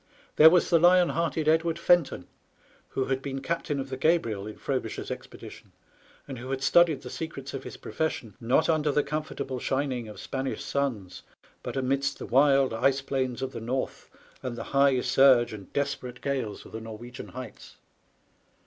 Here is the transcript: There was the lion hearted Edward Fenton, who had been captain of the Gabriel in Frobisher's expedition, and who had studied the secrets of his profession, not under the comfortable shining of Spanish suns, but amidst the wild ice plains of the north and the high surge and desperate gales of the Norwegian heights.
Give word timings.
There 0.37 0.49
was 0.49 0.71
the 0.71 0.79
lion 0.79 1.09
hearted 1.09 1.47
Edward 1.47 1.77
Fenton, 1.77 2.25
who 2.87 3.05
had 3.05 3.21
been 3.21 3.39
captain 3.39 3.79
of 3.79 3.91
the 3.91 3.97
Gabriel 3.97 4.47
in 4.47 4.57
Frobisher's 4.57 5.11
expedition, 5.11 5.73
and 6.27 6.39
who 6.39 6.49
had 6.49 6.63
studied 6.63 7.03
the 7.03 7.09
secrets 7.11 7.53
of 7.53 7.63
his 7.63 7.77
profession, 7.77 8.33
not 8.41 8.67
under 8.67 8.91
the 8.91 9.03
comfortable 9.03 9.59
shining 9.59 10.07
of 10.07 10.19
Spanish 10.19 10.63
suns, 10.63 11.21
but 11.61 11.77
amidst 11.77 12.17
the 12.17 12.25
wild 12.25 12.73
ice 12.73 12.99
plains 13.01 13.43
of 13.43 13.51
the 13.51 13.61
north 13.61 14.09
and 14.41 14.55
the 14.55 14.63
high 14.73 14.99
surge 15.01 15.53
and 15.53 15.71
desperate 15.71 16.19
gales 16.21 16.65
of 16.65 16.71
the 16.71 16.81
Norwegian 16.81 17.27
heights. 17.27 17.75